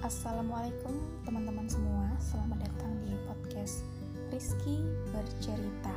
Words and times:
Assalamualaikum 0.00 0.96
teman-teman 1.28 1.68
semua. 1.68 2.08
Selamat 2.16 2.64
datang 2.64 2.96
di 3.04 3.12
podcast 3.28 3.84
Rizky 4.32 4.80
Bercerita. 5.12 5.92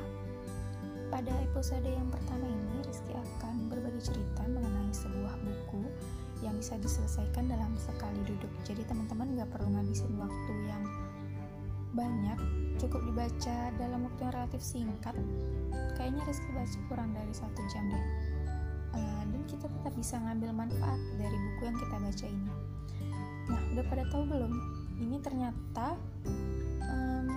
Pada 1.07 1.31
episode 1.39 1.88
yang 1.88 2.12
pertama 2.12 2.44
ini 2.44 2.83
Rizky 2.83 3.15
akan 3.15 3.72
berbagi 3.72 4.04
cerita 4.04 4.44
mengenai 4.51 4.91
sebuah 4.91 5.31
buku 5.47 5.87
Yang 6.44 6.55
bisa 6.59 6.73
diselesaikan 6.83 7.47
dalam 7.47 7.72
sekali 7.79 8.19
duduk. 8.28 8.51
Jadi 8.67 8.83
teman-teman 8.83 9.40
gak 9.40 9.47
perlu 9.55 9.79
ngabisin 9.79 10.12
waktu 10.19 10.54
yang 10.68 10.83
banyak. 11.95 12.40
Cukup 12.83 13.00
dibaca 13.08 13.58
dalam 13.79 14.12
waktu 14.12 14.27
yang 14.27 14.33
relatif 14.44 14.59
singkat. 14.59 15.15
Kayaknya 15.95 16.22
Rizky 16.27 16.52
baca 16.52 16.80
kurang 16.91 17.16
dari 17.16 17.32
satu 17.32 17.63
jam 17.72 17.95
deh. 17.95 18.05
Uh, 18.91 19.23
Dan 19.23 19.41
kita 19.48 19.72
tetap 19.72 19.95
bisa 19.95 20.20
ngambil 20.20 20.52
manfaat 20.52 21.00
dari 21.16 21.38
buku 21.40 21.62
yang 21.63 21.80
kita 21.80 21.95
baca 21.95 22.27
ini 22.27 22.55
udah 23.71 23.84
pada 23.88 24.03
tahu 24.11 24.23
belum? 24.27 24.53
Ini 24.99 25.17
ternyata 25.23 25.95
um, 26.84 27.27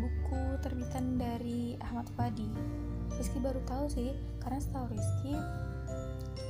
buku 0.00 0.40
terbitan 0.62 1.18
dari 1.18 1.74
Ahmad 1.82 2.06
Fadi. 2.14 2.46
Rizky 3.18 3.42
baru 3.42 3.58
tahu 3.66 3.90
sih, 3.90 4.14
karena 4.38 4.62
setahu 4.62 4.86
Rizky 4.92 5.34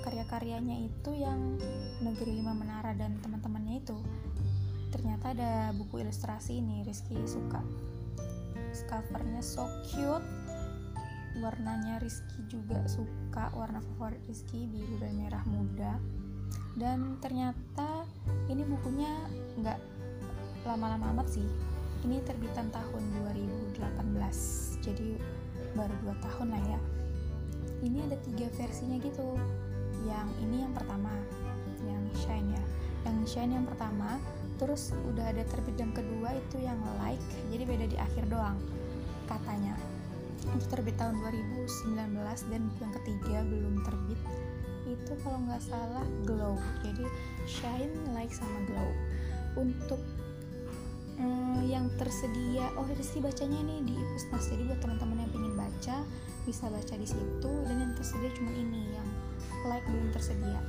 karya-karyanya 0.07 0.87
itu 0.87 1.11
yang 1.19 1.59
Negeri 1.99 2.39
Lima 2.39 2.55
Menara 2.55 2.95
dan 2.95 3.19
teman-temannya 3.25 3.83
itu. 3.83 3.99
Ternyata 4.95 5.35
ada 5.35 5.53
buku 5.75 6.05
ilustrasi 6.05 6.63
ini, 6.63 6.87
Rizky 6.87 7.19
suka. 7.27 7.65
Covernya 8.87 9.41
so 9.41 9.65
cute, 9.89 10.23
warnanya 11.41 11.97
Rizky 11.99 12.45
juga 12.47 12.85
suka, 12.87 13.51
warna 13.57 13.81
favorit 13.81 14.21
Rizky 14.29 14.69
biru 14.69 15.01
dan 15.01 15.17
merah 15.17 15.43
muda 15.49 15.97
dan 16.77 17.17
ternyata 17.25 18.05
ini 18.53 18.63
bukunya 18.69 19.11
nggak 19.57 19.81
lama-lama 20.69 21.15
amat 21.17 21.41
sih. 21.41 21.49
Ini 22.05 22.21
terbitan 22.23 22.69
tahun 22.71 23.03
2018 23.81 23.81
jadi 24.85 25.17
baru 25.73 25.95
2 26.05 26.25
tahun 26.27 26.49
lah 26.53 26.63
ya. 26.77 26.81
Ini 27.81 27.99
ada 28.07 28.17
tiga 28.23 28.47
versinya 28.55 29.01
gitu. 29.01 29.41
Yang 30.05 30.29
ini 30.45 30.57
yang 30.69 30.73
pertama 30.77 31.11
yang 31.89 32.05
shine 32.21 32.53
ya. 32.53 32.63
Yang 33.09 33.17
shine 33.33 33.53
yang 33.57 33.67
pertama 33.67 34.21
terus 34.57 34.93
udah 35.13 35.33
ada 35.33 35.45
terbit 35.49 35.77
yang 35.77 35.93
kedua 35.93 36.33
itu 36.33 36.57
yang 36.65 36.81
like 36.97 37.21
jadi 37.53 37.65
beda 37.69 37.87
di 37.89 37.97
akhir 37.97 38.29
doang 38.29 38.61
katanya. 39.27 39.75
Itu 40.55 40.69
terbit 40.71 41.01
tahun 41.01 41.19
2019 41.25 42.53
dan 42.53 42.63
yang 42.79 42.93
ketiga 43.03 43.43
belum 43.49 43.83
terbit 43.83 44.21
itu 44.87 45.13
kalau 45.23 45.43
nggak 45.47 45.63
salah 45.63 46.07
glow. 46.23 46.55
Jadi 46.87 47.05
shine 47.49 47.93
like 48.15 48.31
sama 48.31 48.59
glow. 48.71 48.91
Untuk 49.57 50.01
um, 51.19 51.65
yang 51.67 51.91
tersedia 51.97 52.71
oh 52.77 52.87
Rizky 52.95 53.19
bacanya 53.19 53.59
nih 53.67 53.81
di 53.83 53.95
Ipusnas 53.97 54.47
jadi 54.53 54.63
buat 54.69 54.81
teman-teman 54.85 55.27
yang 55.27 55.33
ingin 55.35 55.55
baca 55.57 55.97
bisa 56.47 56.65
baca 56.71 56.95
di 56.95 57.07
situ. 57.09 57.53
Dan 57.67 57.77
yang 57.83 57.93
tersedia 57.99 58.31
cuma 58.37 58.53
ini 58.55 58.95
yang 58.95 59.09
like 59.67 59.87
belum 59.91 60.15
tersedia. 60.15 60.61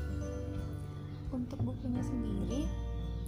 Untuk 1.29 1.59
bukunya 1.61 2.01
sendiri 2.01 2.65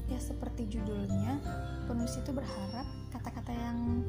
ya 0.10 0.18
seperti 0.18 0.66
judulnya 0.66 1.38
penulis 1.86 2.18
itu 2.18 2.34
berharap 2.34 2.88
kata-kata 3.14 3.54
yang 3.54 4.02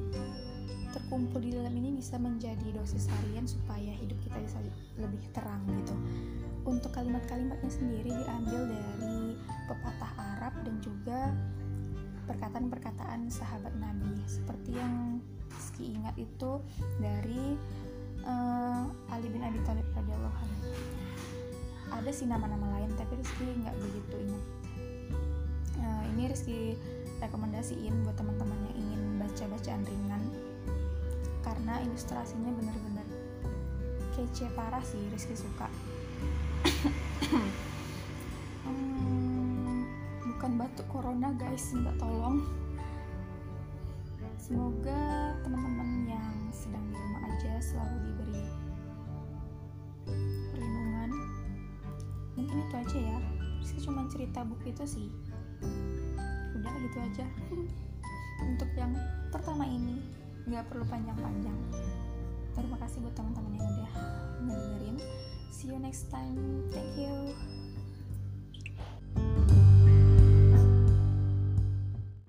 terkumpul 0.90 1.38
di 1.42 1.54
dalam 1.54 1.72
ini 1.74 1.94
bisa 1.94 2.18
menjadi 2.18 2.68
dosis 2.74 3.06
harian 3.06 3.46
supaya 3.46 3.94
hidup 3.94 4.18
kita 4.26 4.38
bisa 4.42 4.58
lebih 4.98 5.22
terang 5.30 5.62
gitu 5.78 5.94
untuk 6.66 6.92
kalimat-kalimatnya 6.92 7.70
sendiri 7.72 8.12
diambil 8.12 8.68
dari 8.68 9.38
pepatah 9.70 10.12
Arab 10.36 10.54
dan 10.66 10.76
juga 10.82 11.32
perkataan-perkataan 12.28 13.26
sahabat 13.32 13.72
Nabi 13.80 14.22
seperti 14.28 14.76
yang 14.76 15.18
Rizky 15.50 15.98
ingat 15.98 16.14
itu 16.14 16.62
dari 17.02 17.58
uh, 18.22 18.86
Ali 19.10 19.28
bin 19.34 19.42
Abi 19.42 19.58
Thalib 19.66 19.86
radhiyallahu 19.98 20.36
anhu. 20.36 20.62
Ada 21.90 22.10
sih 22.14 22.30
nama-nama 22.30 22.78
lain 22.78 22.94
tapi 22.94 23.18
Rizky 23.18 23.50
nggak 23.50 23.74
begitu 23.82 24.14
ingat. 24.30 24.44
Uh, 25.80 26.02
ini 26.14 26.22
Rizky 26.30 26.78
rekomendasiin 27.18 27.92
buat 28.06 28.14
teman-teman 28.14 28.56
yang 28.70 28.76
ingin 28.78 29.02
baca 29.20 29.44
bacaan 29.50 29.82
ringan 29.84 30.22
karena 31.50 31.82
ilustrasinya 31.82 32.54
bener-bener 32.54 33.02
kece 34.14 34.46
parah 34.54 34.82
sih 34.86 35.02
Rizky 35.10 35.34
suka. 35.34 35.66
Hmm, 38.60 39.86
bukan 40.20 40.60
batuk 40.60 40.86
corona 40.90 41.34
guys 41.34 41.74
minta 41.74 41.90
tolong. 41.98 42.46
Semoga 44.38 45.34
teman-teman 45.42 46.06
yang 46.06 46.34
sedang 46.54 46.84
di 46.90 46.94
rumah 46.94 47.22
aja 47.34 47.52
selalu 47.58 47.96
diberi 48.04 48.42
perlindungan. 50.54 51.10
Mungkin 52.38 52.56
itu 52.62 52.74
aja 52.78 52.98
ya. 52.98 53.18
Rizky 53.58 53.78
cuma 53.82 54.06
cerita 54.06 54.46
buku 54.46 54.70
itu 54.70 54.84
sih. 54.86 55.08
Udah 56.58 56.74
gitu 56.78 56.98
aja. 56.98 57.26
Untuk 58.50 58.70
yang 58.76 58.92
pertama 59.34 59.64
ini 59.66 60.19
nggak 60.48 60.64
perlu 60.72 60.84
panjang-panjang. 60.88 61.58
Terima 62.56 62.76
kasih 62.80 62.98
buat 63.04 63.14
teman-teman 63.16 63.52
yang 63.56 63.66
udah 63.66 63.92
ngedengerin. 64.46 64.96
See 65.52 65.68
you 65.68 65.78
next 65.80 66.08
time. 66.08 66.36
Thank 66.72 66.96
you 66.96 67.19